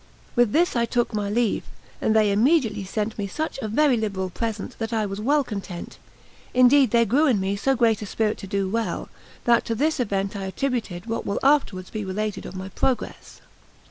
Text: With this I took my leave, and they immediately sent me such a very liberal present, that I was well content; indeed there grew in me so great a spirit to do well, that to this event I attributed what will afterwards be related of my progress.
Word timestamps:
With 0.35 0.51
this 0.51 0.75
I 0.75 0.85
took 0.85 1.13
my 1.13 1.29
leave, 1.29 1.63
and 2.01 2.15
they 2.15 2.31
immediately 2.31 2.83
sent 2.85 3.19
me 3.19 3.27
such 3.27 3.59
a 3.61 3.67
very 3.67 3.95
liberal 3.97 4.31
present, 4.31 4.79
that 4.79 4.91
I 4.91 5.05
was 5.05 5.21
well 5.21 5.43
content; 5.43 5.99
indeed 6.55 6.89
there 6.89 7.05
grew 7.05 7.27
in 7.27 7.39
me 7.39 7.55
so 7.55 7.75
great 7.75 8.01
a 8.01 8.07
spirit 8.07 8.39
to 8.39 8.47
do 8.47 8.67
well, 8.67 9.09
that 9.43 9.63
to 9.65 9.75
this 9.75 9.99
event 9.99 10.35
I 10.35 10.45
attributed 10.45 11.05
what 11.05 11.23
will 11.27 11.37
afterwards 11.43 11.91
be 11.91 12.03
related 12.03 12.47
of 12.47 12.55
my 12.55 12.69
progress. 12.69 13.41